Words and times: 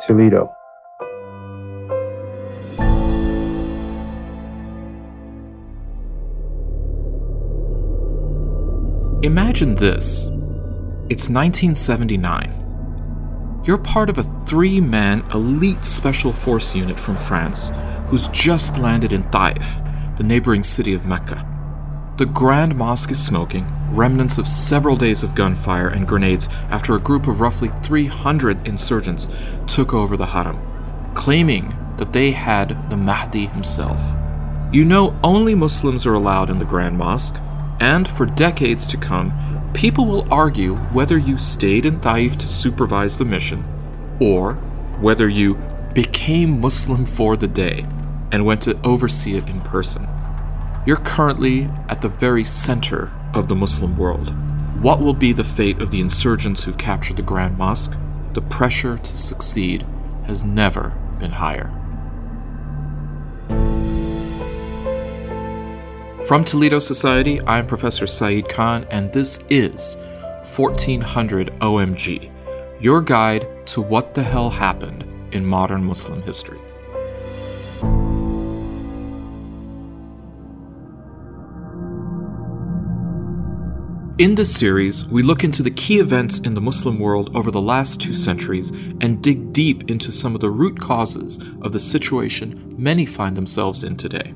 Toledo. 0.00 0.50
Imagine 9.22 9.74
this. 9.74 10.28
It's 11.10 11.28
1979. 11.28 13.60
You're 13.64 13.76
part 13.76 14.08
of 14.08 14.16
a 14.16 14.22
three 14.22 14.80
man 14.80 15.22
elite 15.34 15.84
special 15.84 16.32
force 16.32 16.74
unit 16.74 16.98
from 16.98 17.16
France 17.16 17.70
who's 18.06 18.28
just 18.28 18.78
landed 18.78 19.12
in 19.12 19.30
Taif, 19.30 19.82
the 20.16 20.24
neighboring 20.24 20.62
city 20.62 20.94
of 20.94 21.04
Mecca. 21.04 21.46
The 22.16 22.24
Grand 22.24 22.74
Mosque 22.74 23.10
is 23.10 23.22
smoking, 23.22 23.66
remnants 23.92 24.38
of 24.38 24.46
several 24.46 24.96
days 24.96 25.22
of 25.22 25.34
gunfire 25.34 25.88
and 25.88 26.06
grenades 26.06 26.48
after 26.70 26.94
a 26.94 27.00
group 27.00 27.26
of 27.26 27.40
roughly 27.40 27.68
300 27.82 28.66
insurgents 28.66 29.28
took 29.66 29.92
over 29.92 30.16
the 30.16 30.26
Haram, 30.26 30.60
claiming 31.14 31.76
that 31.98 32.12
they 32.12 32.32
had 32.32 32.90
the 32.90 32.96
Mahdi 32.96 33.46
himself. 33.46 34.00
You 34.72 34.84
know, 34.84 35.18
only 35.24 35.54
Muslims 35.54 36.06
are 36.06 36.14
allowed 36.14 36.50
in 36.50 36.58
the 36.58 36.64
Grand 36.64 36.96
Mosque, 36.96 37.40
and 37.80 38.08
for 38.08 38.26
decades 38.26 38.86
to 38.88 38.96
come, 38.96 39.70
people 39.74 40.06
will 40.06 40.32
argue 40.32 40.76
whether 40.76 41.18
you 41.18 41.38
stayed 41.38 41.86
in 41.86 42.00
Taif 42.00 42.36
to 42.38 42.46
supervise 42.46 43.18
the 43.18 43.24
mission, 43.24 43.64
or 44.20 44.54
whether 45.00 45.28
you 45.28 45.54
became 45.94 46.60
Muslim 46.60 47.04
for 47.04 47.36
the 47.36 47.48
day 47.48 47.84
and 48.32 48.46
went 48.46 48.62
to 48.62 48.80
oversee 48.82 49.36
it 49.36 49.48
in 49.48 49.60
person. 49.62 50.06
You're 50.86 50.98
currently 50.98 51.64
at 51.88 52.00
the 52.00 52.08
very 52.08 52.44
center 52.44 53.10
of 53.34 53.48
the 53.48 53.54
Muslim 53.54 53.96
world. 53.96 54.34
What 54.82 55.00
will 55.00 55.14
be 55.14 55.32
the 55.32 55.44
fate 55.44 55.80
of 55.80 55.90
the 55.90 56.00
insurgents 56.00 56.64
who've 56.64 56.78
captured 56.78 57.16
the 57.16 57.22
Grand 57.22 57.58
Mosque? 57.58 57.96
The 58.32 58.42
pressure 58.42 58.96
to 58.96 59.18
succeed 59.18 59.84
has 60.24 60.44
never 60.44 60.94
been 61.18 61.32
higher. 61.32 61.70
From 66.26 66.44
Toledo 66.44 66.78
Society, 66.78 67.40
I'm 67.46 67.66
Professor 67.66 68.06
Saeed 68.06 68.48
Khan, 68.48 68.86
and 68.90 69.12
this 69.12 69.42
is 69.50 69.96
1400 70.56 71.52
OMG, 71.60 72.30
your 72.80 73.02
guide 73.02 73.66
to 73.66 73.82
what 73.82 74.14
the 74.14 74.22
hell 74.22 74.48
happened 74.50 75.04
in 75.32 75.44
modern 75.44 75.84
Muslim 75.84 76.22
history. 76.22 76.60
In 84.20 84.34
this 84.34 84.54
series, 84.54 85.06
we 85.06 85.22
look 85.22 85.44
into 85.44 85.62
the 85.62 85.70
key 85.70 85.98
events 85.98 86.40
in 86.40 86.52
the 86.52 86.60
Muslim 86.60 86.98
world 86.98 87.34
over 87.34 87.50
the 87.50 87.58
last 87.58 88.02
two 88.02 88.12
centuries 88.12 88.68
and 89.00 89.22
dig 89.22 89.54
deep 89.54 89.90
into 89.90 90.12
some 90.12 90.34
of 90.34 90.42
the 90.42 90.50
root 90.50 90.78
causes 90.78 91.38
of 91.62 91.72
the 91.72 91.80
situation 91.80 92.74
many 92.76 93.06
find 93.06 93.34
themselves 93.34 93.82
in 93.82 93.96
today. 93.96 94.34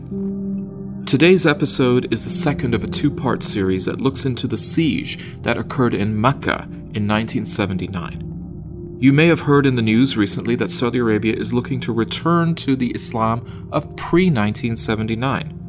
Today's 1.04 1.46
episode 1.46 2.10
is 2.10 2.24
the 2.24 2.30
second 2.30 2.74
of 2.74 2.82
a 2.82 2.86
two 2.86 3.10
part 3.10 3.42
series 3.42 3.84
that 3.84 4.00
looks 4.00 4.24
into 4.24 4.46
the 4.46 4.56
siege 4.56 5.22
that 5.42 5.58
occurred 5.58 5.92
in 5.92 6.18
Mecca 6.18 6.62
in 6.94 7.06
1979. 7.06 8.96
You 8.98 9.12
may 9.12 9.26
have 9.26 9.40
heard 9.40 9.66
in 9.66 9.74
the 9.74 9.82
news 9.82 10.16
recently 10.16 10.56
that 10.56 10.70
Saudi 10.70 11.00
Arabia 11.00 11.34
is 11.34 11.52
looking 11.52 11.78
to 11.80 11.92
return 11.92 12.54
to 12.54 12.74
the 12.74 12.92
Islam 12.94 13.68
of 13.70 13.94
pre 13.96 14.30
1979. 14.30 15.63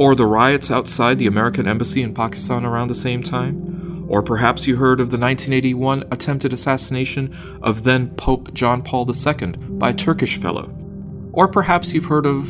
Or 0.00 0.14
the 0.14 0.24
riots 0.24 0.70
outside 0.70 1.18
the 1.18 1.26
American 1.26 1.68
embassy 1.68 2.02
in 2.02 2.14
Pakistan 2.14 2.64
around 2.64 2.88
the 2.88 2.94
same 2.94 3.22
time. 3.22 4.06
Or 4.08 4.22
perhaps 4.22 4.66
you 4.66 4.76
heard 4.76 4.98
of 4.98 5.10
the 5.10 5.18
1981 5.18 6.04
attempted 6.10 6.54
assassination 6.54 7.36
of 7.62 7.84
then 7.84 8.08
Pope 8.14 8.54
John 8.54 8.80
Paul 8.80 9.06
II 9.06 9.52
by 9.76 9.90
a 9.90 9.92
Turkish 9.92 10.38
fellow. 10.38 10.74
Or 11.34 11.48
perhaps 11.48 11.92
you've 11.92 12.06
heard 12.06 12.24
of 12.24 12.46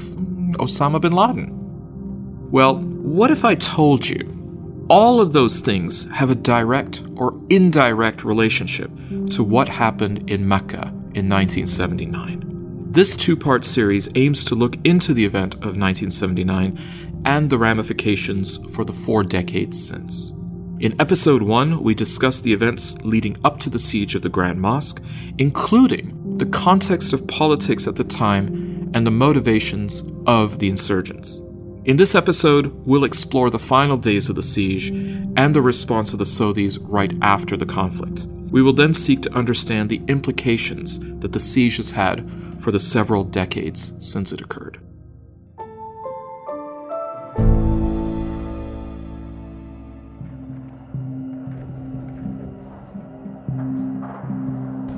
Osama 0.61 1.01
bin 1.01 1.11
Laden. 1.11 2.51
Well, 2.53 2.77
what 2.79 3.33
if 3.33 3.45
I 3.45 3.57
told 3.57 4.08
you 4.08 4.86
all 4.89 5.20
of 5.20 5.33
those 5.33 5.58
things 5.58 6.05
have 6.13 6.30
a 6.30 6.36
direct 6.36 7.03
or 7.17 7.36
indirect 7.51 8.23
relationship 8.23 8.92
to 9.30 9.42
what 9.42 9.69
happened 9.69 10.30
in 10.30 10.47
Mecca 10.47 10.83
in 11.14 11.29
1979? 11.29 12.47
This 12.92 13.17
two 13.17 13.36
part 13.36 13.64
series 13.64 14.08
aims 14.17 14.45
to 14.47 14.57
look 14.57 14.77
into 14.85 15.14
the 15.14 15.24
event 15.24 15.55
of 15.55 15.77
1979 15.77 17.10
and 17.25 17.51
the 17.51 17.58
ramifications 17.58 18.58
for 18.75 18.85
the 18.85 18.92
four 18.92 19.23
decades 19.23 19.83
since. 19.83 20.33
In 20.81 20.98
episode 20.98 21.42
1, 21.42 21.83
we 21.83 21.95
discussed 21.95 22.42
the 22.42 22.53
events 22.53 22.97
leading 23.03 23.36
up 23.45 23.58
to 23.58 23.69
the 23.69 23.79
siege 23.79 24.14
of 24.14 24.23
the 24.23 24.31
Grand 24.31 24.61
Mosque, 24.61 25.03
including 25.36 26.39
the 26.39 26.47
context 26.47 27.13
of 27.13 27.27
politics 27.27 27.86
at 27.86 27.97
the 27.97 28.05
time 28.05 28.91
and 28.95 29.07
the 29.07 29.11
motivations 29.11 30.05
of 30.27 30.59
the 30.59 30.70
insurgents. 30.70 31.42
In 31.85 31.97
this 31.97 32.14
episode, 32.14 32.69
we'll 32.86 33.05
explore 33.05 33.51
the 33.51 33.59
final 33.59 33.97
days 33.97 34.29
of 34.29 34.36
the 34.36 34.42
siege 34.42 34.89
and 34.89 35.55
the 35.55 35.63
response 35.63 36.13
of 36.13 36.19
the 36.19 36.25
Saudis 36.25 36.79
right 36.80 37.13
after 37.20 37.57
the 37.57 37.67
conflict. 37.67 38.27
We 38.51 38.63
will 38.63 38.73
then 38.73 38.95
seek 38.95 39.23
to 39.23 39.35
understand 39.35 39.91
the 39.91 40.03
implications 40.09 40.98
that 41.20 41.33
the 41.33 41.41
siege 41.41 41.77
has 41.77 41.91
had 41.91 42.29
for 42.59 42.70
the 42.70 42.80
several 42.80 43.25
decades 43.25 43.92
since 43.98 44.33
it 44.33 44.41
occurred. 44.41 44.80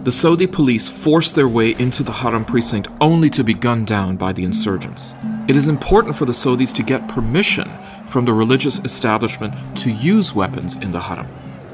The 0.05 0.11
Saudi 0.11 0.49
police 0.49 0.89
forced 0.89 1.37
their 1.37 1.47
way 1.47 1.77
into 1.79 2.03
the 2.03 2.11
Haram 2.11 2.45
precinct 2.45 2.89
only 3.01 3.31
to 3.31 3.45
be 3.45 3.55
gunned 3.55 3.87
down 3.87 4.17
by 4.17 4.33
the 4.33 4.43
insurgents. 4.43 5.15
It 5.47 5.55
is 5.55 5.69
important 5.69 6.17
for 6.17 6.25
the 6.25 6.33
Saudis 6.33 6.75
to 6.75 6.83
get 6.83 7.07
permission 7.07 7.71
from 8.09 8.25
the 8.25 8.33
religious 8.33 8.81
establishment 8.81 9.55
to 9.79 9.93
use 9.93 10.35
weapons 10.35 10.75
in 10.75 10.91
the 10.91 11.03
Haram. 11.03 11.27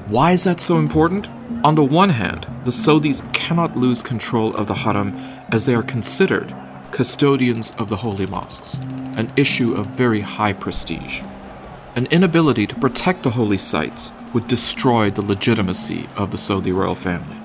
Why 0.08 0.32
is 0.32 0.44
that 0.44 0.60
so 0.60 0.76
important? 0.76 1.26
On 1.64 1.74
the 1.74 1.82
one 1.82 2.10
hand, 2.10 2.46
the 2.66 2.70
Saudis 2.70 3.22
cannot 3.32 3.76
lose 3.78 4.02
control 4.02 4.54
of 4.54 4.66
the 4.66 4.74
Haram 4.74 5.16
as 5.50 5.64
they 5.64 5.74
are 5.74 5.82
considered 5.82 6.54
custodians 6.90 7.72
of 7.78 7.88
the 7.88 7.96
holy 7.96 8.26
mosques, 8.26 8.74
an 9.16 9.32
issue 9.36 9.72
of 9.72 9.86
very 9.86 10.20
high 10.20 10.52
prestige. 10.52 11.22
An 11.96 12.04
inability 12.10 12.66
to 12.66 12.74
protect 12.74 13.22
the 13.22 13.30
holy 13.30 13.56
sites 13.56 14.12
would 14.34 14.46
destroy 14.48 15.10
the 15.10 15.22
legitimacy 15.22 16.10
of 16.14 16.30
the 16.30 16.36
Saudi 16.36 16.72
royal 16.72 16.94
family. 16.94 17.37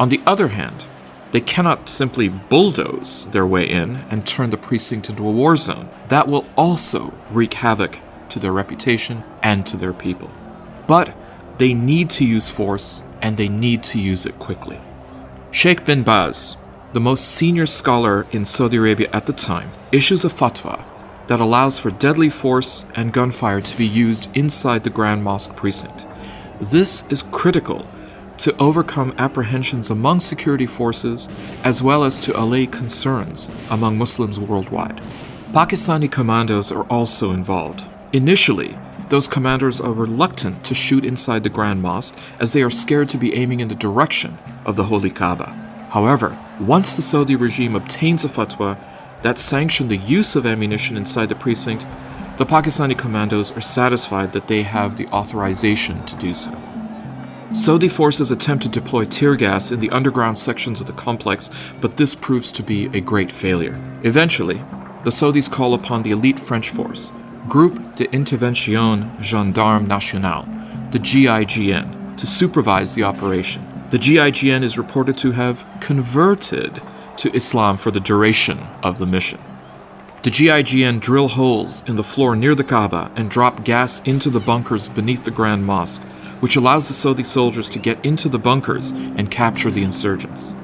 On 0.00 0.08
the 0.08 0.22
other 0.26 0.48
hand, 0.48 0.86
they 1.32 1.42
cannot 1.42 1.90
simply 1.90 2.26
bulldoze 2.28 3.26
their 3.32 3.46
way 3.46 3.68
in 3.68 3.96
and 4.08 4.26
turn 4.26 4.48
the 4.48 4.56
precinct 4.56 5.10
into 5.10 5.28
a 5.28 5.30
war 5.30 5.58
zone. 5.58 5.90
That 6.08 6.26
will 6.26 6.46
also 6.56 7.12
wreak 7.30 7.52
havoc 7.52 7.98
to 8.30 8.38
their 8.38 8.50
reputation 8.50 9.22
and 9.42 9.66
to 9.66 9.76
their 9.76 9.92
people. 9.92 10.30
But 10.86 11.14
they 11.58 11.74
need 11.74 12.08
to 12.10 12.24
use 12.24 12.48
force 12.48 13.02
and 13.20 13.36
they 13.36 13.50
need 13.50 13.82
to 13.84 14.00
use 14.00 14.24
it 14.24 14.38
quickly. 14.38 14.80
Sheikh 15.50 15.84
bin 15.84 16.02
Baz, 16.02 16.56
the 16.94 17.00
most 17.00 17.26
senior 17.26 17.66
scholar 17.66 18.26
in 18.32 18.46
Saudi 18.46 18.78
Arabia 18.78 19.10
at 19.12 19.26
the 19.26 19.34
time, 19.34 19.70
issues 19.92 20.24
a 20.24 20.28
fatwa 20.28 20.82
that 21.26 21.40
allows 21.40 21.78
for 21.78 21.90
deadly 21.90 22.30
force 22.30 22.86
and 22.94 23.12
gunfire 23.12 23.60
to 23.60 23.76
be 23.76 23.86
used 23.86 24.34
inside 24.34 24.82
the 24.82 24.88
Grand 24.88 25.22
Mosque 25.22 25.54
precinct. 25.54 26.06
This 26.58 27.04
is 27.10 27.22
critical 27.22 27.86
to 28.44 28.56
overcome 28.58 29.14
apprehensions 29.18 29.90
among 29.90 30.20
security 30.20 30.66
forces 30.66 31.28
as 31.62 31.82
well 31.82 32.04
as 32.04 32.20
to 32.20 32.38
allay 32.38 32.66
concerns 32.66 33.50
among 33.70 33.98
Muslims 33.98 34.40
worldwide. 34.40 35.00
Pakistani 35.52 36.10
commandos 36.10 36.70
are 36.70 36.84
also 36.84 37.32
involved. 37.32 37.84
Initially, 38.12 38.78
those 39.08 39.26
commanders 39.26 39.80
are 39.80 39.92
reluctant 39.92 40.64
to 40.64 40.74
shoot 40.74 41.04
inside 41.04 41.42
the 41.42 41.50
Grand 41.50 41.82
Mosque 41.82 42.16
as 42.38 42.52
they 42.52 42.62
are 42.62 42.70
scared 42.70 43.08
to 43.08 43.18
be 43.18 43.34
aiming 43.34 43.60
in 43.60 43.68
the 43.68 43.74
direction 43.74 44.38
of 44.64 44.76
the 44.76 44.84
Holy 44.84 45.10
Kaaba. 45.10 45.46
However, 45.90 46.38
once 46.60 46.94
the 46.94 47.02
Saudi 47.02 47.34
regime 47.34 47.74
obtains 47.74 48.24
a 48.24 48.28
fatwa 48.28 48.78
that 49.22 49.38
sanctions 49.38 49.88
the 49.88 49.96
use 49.96 50.36
of 50.36 50.46
ammunition 50.46 50.96
inside 50.96 51.28
the 51.28 51.34
precinct, 51.34 51.84
the 52.38 52.46
Pakistani 52.46 52.96
commandos 52.96 53.50
are 53.56 53.60
satisfied 53.60 54.32
that 54.32 54.46
they 54.46 54.62
have 54.62 54.96
the 54.96 55.08
authorization 55.08 56.06
to 56.06 56.14
do 56.16 56.32
so. 56.32 56.56
Saudi 57.52 57.88
forces 57.88 58.30
attempt 58.30 58.62
to 58.62 58.68
deploy 58.68 59.04
tear 59.04 59.34
gas 59.34 59.72
in 59.72 59.80
the 59.80 59.90
underground 59.90 60.38
sections 60.38 60.80
of 60.80 60.86
the 60.86 60.92
complex, 60.92 61.50
but 61.80 61.96
this 61.96 62.14
proves 62.14 62.52
to 62.52 62.62
be 62.62 62.86
a 62.96 63.00
great 63.00 63.32
failure. 63.32 63.76
Eventually, 64.04 64.58
the 65.02 65.10
Saudis 65.10 65.50
call 65.50 65.74
upon 65.74 66.04
the 66.04 66.12
elite 66.12 66.38
French 66.38 66.70
force, 66.70 67.10
Groupe 67.48 67.96
d'Intervention 67.96 69.20
Gendarme 69.20 69.88
Nationale, 69.88 70.44
the 70.92 71.00
GIGN, 71.00 72.16
to 72.16 72.26
supervise 72.26 72.94
the 72.94 73.02
operation. 73.02 73.66
The 73.90 73.98
GIGN 73.98 74.62
is 74.62 74.78
reported 74.78 75.18
to 75.18 75.32
have 75.32 75.66
converted 75.80 76.80
to 77.16 77.34
Islam 77.34 77.76
for 77.78 77.90
the 77.90 77.98
duration 77.98 78.60
of 78.84 78.98
the 78.98 79.06
mission. 79.06 79.40
The 80.22 80.30
GIGN 80.30 81.00
drill 81.00 81.28
holes 81.28 81.82
in 81.88 81.96
the 81.96 82.04
floor 82.04 82.36
near 82.36 82.54
the 82.54 82.62
Kaaba 82.62 83.10
and 83.16 83.28
drop 83.28 83.64
gas 83.64 84.00
into 84.02 84.30
the 84.30 84.38
bunkers 84.38 84.88
beneath 84.88 85.24
the 85.24 85.32
Grand 85.32 85.66
Mosque 85.66 86.02
which 86.40 86.56
allows 86.56 86.88
the 86.88 86.94
Saudi 86.94 87.24
soldiers 87.24 87.70
to 87.70 87.78
get 87.78 88.04
into 88.04 88.28
the 88.28 88.38
bunkers 88.38 88.90
and 88.90 89.30
capture 89.30 89.70
the 89.70 89.84
insurgents. 89.84 90.54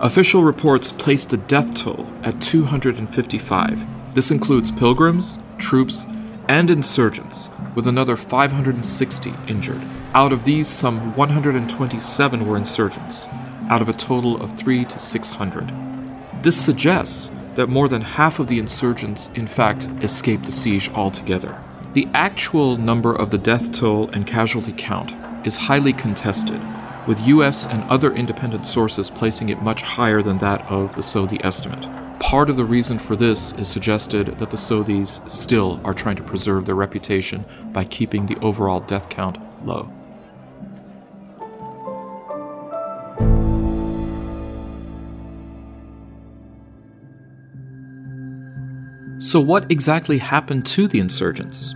Official 0.00 0.42
reports 0.42 0.92
place 0.92 1.26
the 1.26 1.36
death 1.36 1.74
toll 1.74 2.08
at 2.22 2.40
255. 2.40 4.14
This 4.14 4.30
includes 4.30 4.70
pilgrims, 4.70 5.38
troops, 5.58 6.06
and 6.48 6.70
insurgents, 6.70 7.50
with 7.74 7.86
another 7.86 8.16
560 8.16 9.32
injured. 9.46 9.80
Out 10.14 10.32
of 10.32 10.44
these, 10.44 10.68
some 10.68 11.14
127 11.16 12.46
were 12.46 12.56
insurgents, 12.56 13.28
out 13.70 13.80
of 13.80 13.88
a 13.88 13.92
total 13.94 14.42
of 14.42 14.52
3 14.52 14.84
to 14.84 14.98
600. 14.98 15.72
This 16.42 16.60
suggests 16.62 17.30
that 17.54 17.68
more 17.68 17.88
than 17.88 18.02
half 18.02 18.38
of 18.38 18.48
the 18.48 18.58
insurgents, 18.58 19.30
in 19.34 19.46
fact, 19.46 19.88
escaped 20.02 20.46
the 20.46 20.52
siege 20.52 20.90
altogether. 20.90 21.62
The 21.94 22.08
actual 22.14 22.76
number 22.76 23.14
of 23.14 23.28
the 23.28 23.36
death 23.36 23.70
toll 23.70 24.08
and 24.14 24.26
casualty 24.26 24.72
count 24.74 25.12
is 25.46 25.58
highly 25.58 25.92
contested, 25.92 26.58
with 27.06 27.20
US 27.26 27.66
and 27.66 27.84
other 27.84 28.14
independent 28.14 28.64
sources 28.64 29.10
placing 29.10 29.50
it 29.50 29.60
much 29.60 29.82
higher 29.82 30.22
than 30.22 30.38
that 30.38 30.62
of 30.70 30.94
the 30.96 31.02
Saudi 31.02 31.38
estimate. 31.44 31.86
Part 32.18 32.48
of 32.48 32.56
the 32.56 32.64
reason 32.64 32.98
for 32.98 33.14
this 33.14 33.52
is 33.58 33.68
suggested 33.68 34.38
that 34.38 34.50
the 34.50 34.56
Saudis 34.56 35.28
still 35.30 35.82
are 35.84 35.92
trying 35.92 36.16
to 36.16 36.22
preserve 36.22 36.64
their 36.64 36.74
reputation 36.74 37.44
by 37.74 37.84
keeping 37.84 38.24
the 38.24 38.38
overall 38.38 38.80
death 38.80 39.10
count 39.10 39.36
low. 39.66 39.92
So, 49.18 49.40
what 49.40 49.70
exactly 49.70 50.18
happened 50.18 50.64
to 50.66 50.88
the 50.88 50.98
insurgents? 50.98 51.74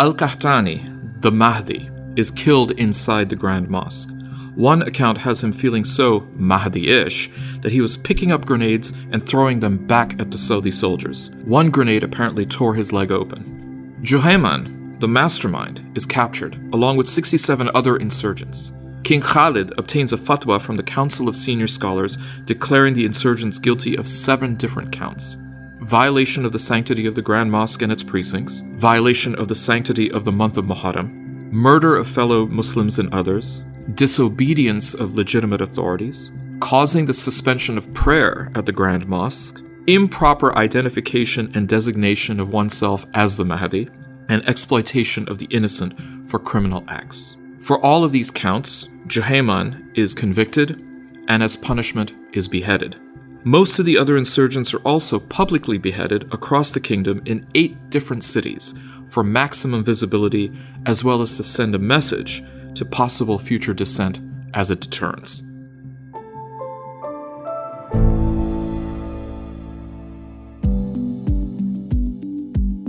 Al 0.00 0.12
Qahtani, 0.12 1.20
the 1.20 1.30
Mahdi, 1.30 1.88
is 2.16 2.32
killed 2.32 2.72
inside 2.72 3.28
the 3.28 3.36
Grand 3.36 3.68
Mosque. 3.68 4.10
One 4.56 4.82
account 4.82 5.18
has 5.18 5.44
him 5.44 5.52
feeling 5.52 5.84
so 5.84 6.26
Mahdi 6.34 6.88
ish 6.88 7.30
that 7.60 7.70
he 7.70 7.80
was 7.80 7.96
picking 7.96 8.32
up 8.32 8.44
grenades 8.44 8.92
and 9.12 9.24
throwing 9.24 9.60
them 9.60 9.86
back 9.86 10.20
at 10.20 10.32
the 10.32 10.38
Saudi 10.38 10.72
soldiers. 10.72 11.30
One 11.44 11.70
grenade 11.70 12.02
apparently 12.02 12.44
tore 12.44 12.74
his 12.74 12.92
leg 12.92 13.12
open. 13.12 13.96
Juhayman, 14.02 14.98
the 14.98 15.06
mastermind, 15.06 15.88
is 15.94 16.06
captured, 16.06 16.56
along 16.72 16.96
with 16.96 17.08
67 17.08 17.70
other 17.72 17.96
insurgents. 17.96 18.72
King 19.04 19.20
Khalid 19.20 19.78
obtains 19.78 20.12
a 20.12 20.16
fatwa 20.16 20.60
from 20.60 20.74
the 20.74 20.82
Council 20.82 21.28
of 21.28 21.36
Senior 21.36 21.68
Scholars 21.68 22.18
declaring 22.46 22.94
the 22.94 23.04
insurgents 23.04 23.60
guilty 23.60 23.96
of 23.96 24.08
seven 24.08 24.56
different 24.56 24.90
counts 24.90 25.36
violation 25.84 26.46
of 26.46 26.52
the 26.52 26.58
sanctity 26.58 27.06
of 27.06 27.14
the 27.14 27.22
Grand 27.22 27.50
Mosque 27.50 27.82
and 27.82 27.92
its 27.92 28.02
precincts, 28.02 28.62
violation 28.76 29.34
of 29.34 29.48
the 29.48 29.54
sanctity 29.54 30.10
of 30.10 30.24
the 30.24 30.32
month 30.32 30.56
of 30.56 30.64
Muharram, 30.64 31.12
murder 31.52 31.94
of 31.96 32.08
fellow 32.08 32.46
Muslims 32.46 32.98
and 32.98 33.12
others, 33.12 33.66
disobedience 33.94 34.94
of 34.94 35.14
legitimate 35.14 35.60
authorities, 35.60 36.30
causing 36.60 37.04
the 37.04 37.12
suspension 37.12 37.76
of 37.76 37.92
prayer 37.92 38.50
at 38.54 38.64
the 38.64 38.72
Grand 38.72 39.06
Mosque, 39.06 39.62
improper 39.86 40.56
identification 40.56 41.52
and 41.54 41.68
designation 41.68 42.40
of 42.40 42.50
oneself 42.50 43.04
as 43.12 43.36
the 43.36 43.44
Mahdi, 43.44 43.90
and 44.30 44.46
exploitation 44.48 45.28
of 45.28 45.38
the 45.38 45.46
innocent 45.50 45.94
for 46.26 46.38
criminal 46.38 46.82
acts. 46.88 47.36
For 47.60 47.78
all 47.84 48.04
of 48.04 48.12
these 48.12 48.30
counts, 48.30 48.88
Juhayman 49.06 49.94
is 49.94 50.14
convicted 50.14 50.82
and 51.28 51.42
as 51.42 51.56
punishment 51.56 52.14
is 52.32 52.48
beheaded. 52.48 52.96
Most 53.46 53.78
of 53.78 53.84
the 53.84 53.98
other 53.98 54.16
insurgents 54.16 54.72
are 54.72 54.80
also 54.86 55.20
publicly 55.20 55.76
beheaded 55.76 56.22
across 56.32 56.70
the 56.70 56.80
kingdom 56.80 57.20
in 57.26 57.46
eight 57.54 57.90
different 57.90 58.24
cities 58.24 58.72
for 59.06 59.22
maximum 59.22 59.84
visibility 59.84 60.50
as 60.86 61.04
well 61.04 61.20
as 61.20 61.36
to 61.36 61.42
send 61.42 61.74
a 61.74 61.78
message 61.78 62.42
to 62.74 62.86
possible 62.86 63.38
future 63.38 63.74
dissent 63.74 64.18
as 64.54 64.70
a 64.70 64.76
deterrence. 64.76 65.42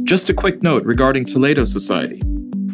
Just 0.06 0.30
a 0.30 0.34
quick 0.34 0.64
note 0.64 0.86
regarding 0.86 1.26
Toledo 1.26 1.66
Society. 1.66 2.22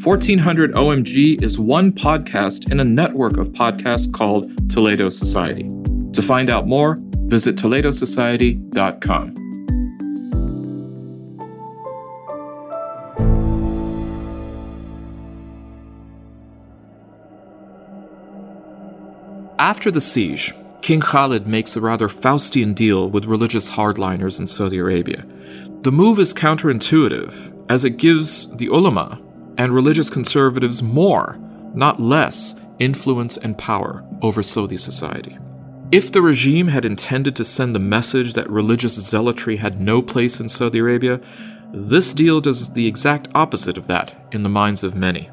1400 0.03 0.73
OMG 0.73 1.41
is 1.41 1.57
one 1.57 1.91
podcast 1.91 2.71
in 2.71 2.79
a 2.79 2.85
network 2.85 3.37
of 3.37 3.49
podcasts 3.49 4.11
called 4.13 4.69
Toledo 4.69 5.09
Society. 5.09 5.63
To 6.13 6.21
find 6.21 6.51
out 6.51 6.67
more, 6.67 7.01
visit 7.31 7.55
toledosociety.com. 7.55 9.37
After 19.57 19.89
the 19.89 20.01
siege, 20.01 20.53
King 20.81 20.99
Khalid 20.99 21.47
makes 21.47 21.77
a 21.77 21.81
rather 21.81 22.09
Faustian 22.09 22.75
deal 22.75 23.09
with 23.09 23.23
religious 23.23 23.69
hardliners 23.69 24.37
in 24.41 24.47
Saudi 24.47 24.77
Arabia. 24.79 25.25
The 25.83 25.91
move 25.93 26.19
is 26.19 26.33
counterintuitive, 26.33 27.53
as 27.69 27.85
it 27.85 27.95
gives 27.95 28.53
the 28.57 28.67
ulama 28.67 29.21
and 29.57 29.73
religious 29.73 30.09
conservatives 30.09 30.83
more, 30.83 31.39
not 31.73 32.01
less, 32.01 32.55
influence 32.79 33.37
and 33.37 33.57
power 33.57 34.03
over 34.21 34.43
Saudi 34.43 34.75
society. 34.75 35.37
If 35.91 36.09
the 36.09 36.21
regime 36.21 36.69
had 36.69 36.85
intended 36.85 37.35
to 37.35 37.43
send 37.43 37.75
the 37.75 37.79
message 37.79 38.33
that 38.33 38.49
religious 38.49 38.93
zealotry 38.93 39.57
had 39.57 39.81
no 39.81 40.01
place 40.01 40.39
in 40.39 40.47
Saudi 40.47 40.79
Arabia, 40.79 41.19
this 41.73 42.13
deal 42.13 42.39
does 42.39 42.69
the 42.69 42.88
exact 42.88 43.27
opposite 43.35 43.77
of 43.77 43.88
that 43.88 44.15
in 44.31 44.43
the 44.43 44.47
minds 44.47 44.85
of 44.85 44.95
many. 44.95 45.29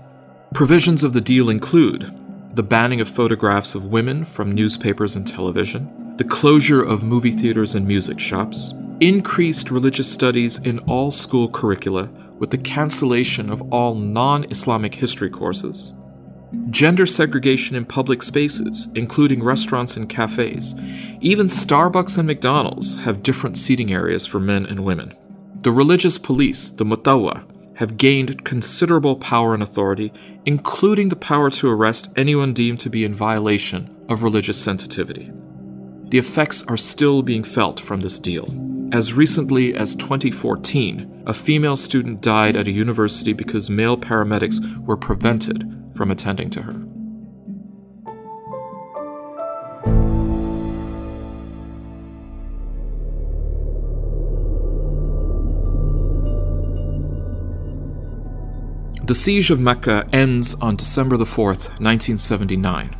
Provisions 0.52 1.04
of 1.04 1.12
the 1.12 1.20
deal 1.20 1.48
include 1.48 2.12
the 2.56 2.64
banning 2.64 3.00
of 3.00 3.08
photographs 3.08 3.76
of 3.76 3.84
women 3.84 4.24
from 4.24 4.50
newspapers 4.50 5.14
and 5.14 5.24
television, 5.24 6.16
the 6.16 6.24
closure 6.24 6.82
of 6.82 7.04
movie 7.04 7.30
theaters 7.30 7.76
and 7.76 7.86
music 7.86 8.18
shops, 8.18 8.74
increased 8.98 9.70
religious 9.70 10.12
studies 10.12 10.58
in 10.58 10.80
all 10.80 11.12
school 11.12 11.48
curricula 11.48 12.10
with 12.40 12.50
the 12.50 12.58
cancellation 12.58 13.48
of 13.48 13.62
all 13.72 13.94
non 13.94 14.44
Islamic 14.50 14.96
history 14.96 15.30
courses, 15.30 15.92
gender 16.70 17.06
segregation 17.06 17.76
in 17.76 17.84
public 17.84 18.22
spaces, 18.22 18.88
including 18.94 19.42
restaurants 19.42 19.96
and 19.96 20.08
cafes. 20.08 20.74
Even 21.20 21.46
Starbucks 21.46 22.18
and 22.18 22.26
McDonald's 22.26 22.96
have 23.04 23.22
different 23.22 23.58
seating 23.58 23.92
areas 23.92 24.26
for 24.26 24.40
men 24.40 24.64
and 24.66 24.84
women. 24.84 25.14
The 25.62 25.72
religious 25.72 26.18
police, 26.18 26.70
the 26.70 26.84
Mutawa, 26.84 27.44
have 27.76 27.96
gained 27.96 28.44
considerable 28.44 29.16
power 29.16 29.54
and 29.54 29.62
authority, 29.62 30.12
including 30.44 31.10
the 31.10 31.16
power 31.16 31.50
to 31.50 31.70
arrest 31.70 32.12
anyone 32.16 32.52
deemed 32.52 32.80
to 32.80 32.90
be 32.90 33.04
in 33.04 33.14
violation 33.14 33.94
of 34.08 34.22
religious 34.22 34.60
sensitivity. 34.60 35.30
The 36.08 36.18
effects 36.18 36.64
are 36.64 36.76
still 36.76 37.22
being 37.22 37.44
felt 37.44 37.78
from 37.78 38.00
this 38.00 38.18
deal. 38.18 38.48
As 38.92 39.12
recently 39.12 39.74
as 39.74 39.94
2014, 39.94 41.24
a 41.26 41.34
female 41.34 41.76
student 41.76 42.22
died 42.22 42.56
at 42.56 42.66
a 42.66 42.72
university 42.72 43.34
because 43.34 43.68
male 43.68 43.98
paramedics 43.98 44.84
were 44.84 44.96
prevented 44.96 45.87
from 45.98 46.12
attending 46.12 46.48
to 46.48 46.62
her. 46.62 46.72
The 59.04 59.14
siege 59.14 59.50
of 59.50 59.58
Mecca 59.58 60.06
ends 60.12 60.54
on 60.60 60.76
December 60.76 61.16
the 61.16 61.24
4th, 61.24 61.80
1979. 61.80 62.94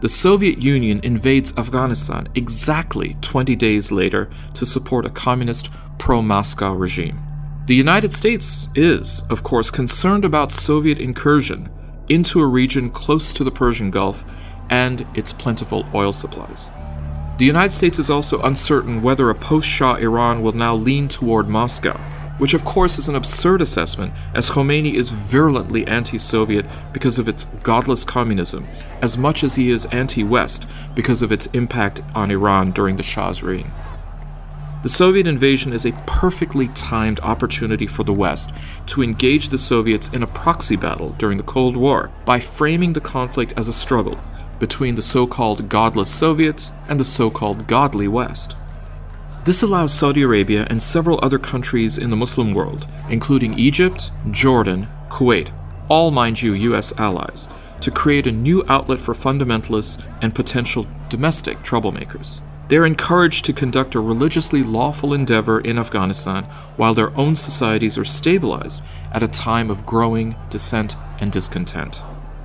The 0.00 0.08
Soviet 0.08 0.60
Union 0.60 0.98
invades 1.04 1.56
Afghanistan 1.56 2.26
exactly 2.34 3.14
20 3.20 3.54
days 3.54 3.92
later 3.92 4.28
to 4.54 4.66
support 4.66 5.06
a 5.06 5.10
communist 5.10 5.68
pro 5.98 6.20
Moscow 6.20 6.72
regime. 6.72 7.20
The 7.66 7.74
United 7.76 8.12
States 8.12 8.68
is, 8.74 9.22
of 9.30 9.44
course, 9.44 9.70
concerned 9.70 10.24
about 10.24 10.50
Soviet 10.50 10.98
incursion 10.98 11.68
into 12.10 12.40
a 12.40 12.46
region 12.46 12.90
close 12.90 13.32
to 13.32 13.42
the 13.42 13.50
Persian 13.50 13.90
Gulf 13.90 14.24
and 14.68 15.06
its 15.14 15.32
plentiful 15.32 15.88
oil 15.94 16.12
supplies. 16.12 16.70
The 17.38 17.46
United 17.46 17.72
States 17.72 17.98
is 17.98 18.10
also 18.10 18.42
uncertain 18.42 19.00
whether 19.00 19.30
a 19.30 19.34
post 19.34 19.66
Shah 19.66 19.94
Iran 19.94 20.42
will 20.42 20.52
now 20.52 20.74
lean 20.74 21.08
toward 21.08 21.48
Moscow 21.48 21.98
which 22.40 22.54
of 22.54 22.64
course 22.64 22.96
is 22.96 23.06
an 23.06 23.14
absurd 23.14 23.60
assessment, 23.60 24.14
as 24.34 24.48
Khomeini 24.48 24.94
is 24.94 25.10
virulently 25.10 25.86
anti 25.86 26.16
Soviet 26.16 26.64
because 26.90 27.18
of 27.18 27.28
its 27.28 27.44
godless 27.62 28.02
communism, 28.02 28.66
as 29.02 29.18
much 29.18 29.44
as 29.44 29.56
he 29.56 29.70
is 29.70 29.84
anti 29.86 30.24
West 30.24 30.66
because 30.94 31.20
of 31.20 31.32
its 31.32 31.48
impact 31.48 32.00
on 32.14 32.30
Iran 32.30 32.70
during 32.70 32.96
the 32.96 33.02
Shah's 33.02 33.42
reign. 33.42 33.70
The 34.82 34.88
Soviet 34.88 35.26
invasion 35.26 35.74
is 35.74 35.84
a 35.84 35.92
perfectly 36.06 36.68
timed 36.68 37.20
opportunity 37.20 37.86
for 37.86 38.02
the 38.02 38.14
West 38.14 38.50
to 38.86 39.02
engage 39.02 39.50
the 39.50 39.58
Soviets 39.58 40.08
in 40.08 40.22
a 40.22 40.26
proxy 40.26 40.76
battle 40.76 41.10
during 41.18 41.36
the 41.36 41.44
Cold 41.44 41.76
War 41.76 42.10
by 42.24 42.40
framing 42.40 42.94
the 42.94 43.00
conflict 43.00 43.52
as 43.58 43.68
a 43.68 43.74
struggle 43.74 44.18
between 44.58 44.94
the 44.94 45.02
so 45.02 45.26
called 45.26 45.68
godless 45.68 46.08
Soviets 46.08 46.72
and 46.88 46.98
the 46.98 47.04
so 47.04 47.28
called 47.28 47.66
godly 47.66 48.08
West. 48.08 48.56
This 49.44 49.62
allows 49.62 49.92
Saudi 49.92 50.22
Arabia 50.22 50.66
and 50.70 50.80
several 50.80 51.20
other 51.22 51.38
countries 51.38 51.98
in 51.98 52.08
the 52.08 52.16
Muslim 52.16 52.52
world, 52.52 52.88
including 53.10 53.58
Egypt, 53.58 54.10
Jordan, 54.30 54.88
Kuwait, 55.10 55.52
all, 55.90 56.10
mind 56.10 56.40
you, 56.40 56.54
US 56.54 56.98
allies, 56.98 57.50
to 57.80 57.90
create 57.90 58.26
a 58.26 58.32
new 58.32 58.64
outlet 58.66 59.02
for 59.02 59.12
fundamentalists 59.12 60.02
and 60.22 60.34
potential 60.34 60.86
domestic 61.10 61.58
troublemakers. 61.58 62.40
They're 62.70 62.86
encouraged 62.86 63.46
to 63.46 63.52
conduct 63.52 63.96
a 63.96 64.00
religiously 64.00 64.62
lawful 64.62 65.12
endeavor 65.12 65.58
in 65.58 65.76
Afghanistan 65.76 66.44
while 66.76 66.94
their 66.94 67.10
own 67.18 67.34
societies 67.34 67.98
are 67.98 68.04
stabilized 68.04 68.80
at 69.10 69.24
a 69.24 69.28
time 69.28 69.70
of 69.72 69.84
growing 69.84 70.36
dissent 70.50 70.96
and 71.18 71.32
discontent. 71.32 72.00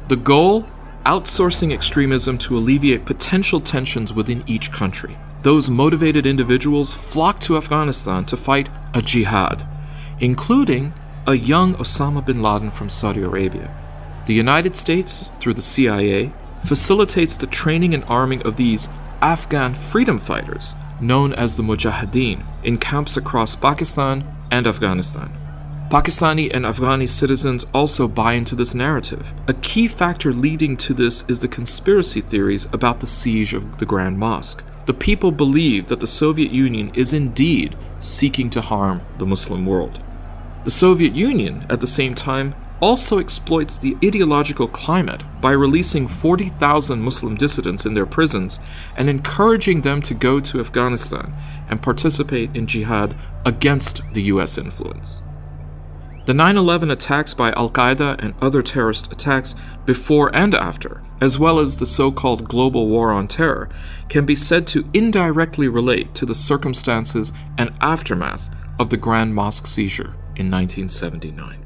The 0.08 0.16
goal? 0.16 0.66
Outsourcing 1.06 1.72
extremism 1.72 2.40
to 2.40 2.58
alleviate 2.58 3.06
potential 3.06 3.62
tensions 3.62 4.12
within 4.12 4.44
each 4.48 4.72
country. 4.72 5.16
Those 5.44 5.70
motivated 5.70 6.26
individuals 6.26 6.96
flock 6.96 7.40
to 7.42 7.56
Afghanistan 7.56 8.26
to 8.26 8.36
fight 8.36 8.68
a 8.96 9.04
jihad, 9.04 9.68
including 10.20 10.94
a 11.28 11.36
young 11.36 11.76
Osama 11.76 12.26
bin 12.26 12.42
Laden 12.42 12.72
from 12.72 12.90
Saudi 12.90 13.22
Arabia. 13.22 13.70
The 14.26 14.34
United 14.34 14.76
States, 14.76 15.30
through 15.40 15.54
the 15.54 15.62
CIA, 15.62 16.34
facilitates 16.64 17.38
the 17.38 17.46
training 17.46 17.94
and 17.94 18.04
arming 18.06 18.42
of 18.42 18.58
these 18.58 18.90
Afghan 19.22 19.74
freedom 19.74 20.20
fighters, 20.20 20.76
known 21.00 21.34
as 21.34 21.56
the 21.56 21.64
Mujahideen, 21.64 22.44
in 22.64 22.78
camps 22.78 23.18
across 23.18 23.56
Pakistan 23.56 24.26
and 24.52 24.68
Afghanistan. 24.68 25.32
Pakistani 25.90 26.52
and 26.54 26.66
Afghani 26.66 27.08
citizens 27.08 27.66
also 27.74 28.08
buy 28.08 28.34
into 28.34 28.56
this 28.56 28.74
narrative. 28.74 29.34
A 29.48 29.54
key 29.54 29.88
factor 29.88 30.34
leading 30.34 30.76
to 30.78 30.94
this 30.94 31.24
is 31.28 31.40
the 31.40 31.48
conspiracy 31.48 32.22
theories 32.22 32.66
about 32.74 33.00
the 33.00 33.08
siege 33.08 33.54
of 33.54 33.78
the 33.78 33.86
Grand 33.86 34.18
Mosque. 34.18 34.64
The 34.88 34.94
people 34.94 35.32
believe 35.32 35.88
that 35.88 36.00
the 36.00 36.08
Soviet 36.08 36.52
Union 36.52 36.92
is 36.96 37.14
indeed 37.14 37.76
seeking 38.00 38.50
to 38.52 38.62
harm 38.62 39.02
the 39.20 39.26
Muslim 39.26 39.66
world. 39.66 40.02
The 40.64 40.72
Soviet 40.72 41.14
Union, 41.14 41.66
at 41.70 41.82
the 41.82 41.88
same 41.88 42.16
time, 42.16 42.56
also 42.86 43.18
exploits 43.18 43.80
the 43.80 43.98
ideological 44.06 44.68
climate 44.68 45.24
by 45.42 45.50
releasing 45.50 46.08
40,000 46.08 47.02
Muslim 47.02 47.34
dissidents 47.34 47.84
in 47.84 47.96
their 47.96 48.06
prisons 48.06 48.60
and 48.96 49.10
encouraging 49.10 49.82
them 49.82 50.04
to 50.04 50.14
go 50.14 50.40
to 50.40 50.60
Afghanistan 50.60 51.34
and 51.68 51.82
participate 51.82 52.56
in 52.56 52.68
jihad 52.68 53.16
against 53.44 54.04
the 54.14 54.22
US 54.34 54.60
influence. 54.60 55.24
The 56.28 56.36
9 56.36 56.58
11 56.58 56.92
attacks 56.92 57.34
by 57.34 57.54
Al 57.54 57.72
Qaeda 57.72 58.24
and 58.24 58.36
other 58.40 58.62
terrorist 58.62 59.12
attacks 59.12 59.56
before 59.88 60.30
and 60.36 60.54
after, 60.54 61.02
as 61.20 61.40
well 61.40 61.58
as 61.58 61.80
the 61.80 61.88
so 61.88 62.12
called 62.12 62.48
global 62.48 62.88
war 62.88 63.12
on 63.12 63.28
terror, 63.28 63.68
can 64.10 64.28
be 64.28 64.36
said 64.36 64.68
to 64.68 64.88
indirectly 64.94 65.68
relate 65.68 66.14
to 66.14 66.26
the 66.28 66.36
circumstances 66.36 67.34
and 67.58 67.76
aftermath 67.82 68.48
of 68.78 68.92
the 68.92 68.98
Grand 68.98 69.34
Mosque 69.34 69.66
seizure 69.66 70.14
in 70.36 70.52
1979. 70.52 71.65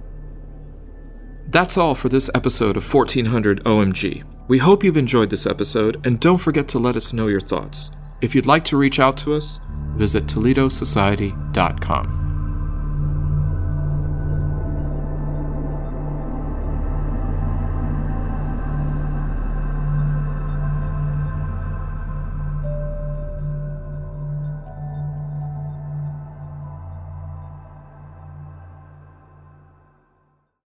That's 1.51 1.77
all 1.77 1.95
for 1.95 2.09
this 2.09 2.29
episode 2.35 2.77
of 2.77 2.93
1400 2.93 3.63
OMG. 3.63 4.23
We 4.47 4.59
hope 4.59 4.83
you've 4.83 4.97
enjoyed 4.97 5.31
this 5.31 5.47
episode, 5.47 5.99
and 6.05 6.19
don't 6.19 6.37
forget 6.37 6.67
to 6.69 6.77
let 6.77 6.95
us 6.95 7.11
know 7.11 7.25
your 7.25 7.39
thoughts. 7.39 7.89
If 8.21 8.35
you'd 8.35 8.45
like 8.45 8.63
to 8.65 8.77
reach 8.77 8.99
out 8.99 9.17
to 9.17 9.33
us, 9.33 9.59
visit 9.95 10.27
ToledoSociety.com. 10.27 12.18